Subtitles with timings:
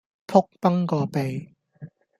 [0.25, 1.53] 仆崩個鼻